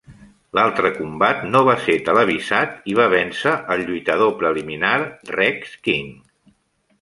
L'altre 0.59 0.89
combat 0.93 1.43
no 1.49 1.59
va 1.67 1.75
ser 1.83 1.97
televisat, 2.07 2.73
i 2.93 2.95
va 3.01 3.05
vèncer 3.15 3.53
el 3.75 3.85
lluitador 3.91 4.33
preliminar, 4.41 4.95
Rex 5.37 5.77
King. 5.91 6.11